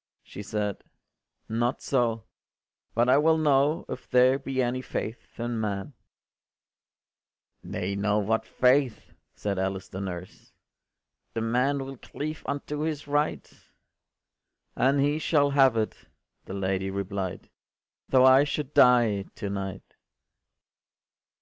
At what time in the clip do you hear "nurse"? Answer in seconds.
10.00-10.54